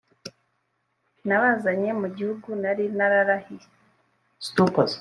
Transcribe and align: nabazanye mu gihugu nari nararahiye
nabazanye 1.27 1.89
mu 2.01 2.07
gihugu 2.17 2.49
nari 2.61 2.85
nararahiye 2.97 3.67